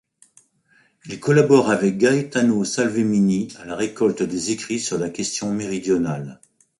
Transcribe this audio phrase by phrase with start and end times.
[1.05, 6.39] Il collabore avec Gaetano Salvemini à la récolte des écrits sur la question méridionale.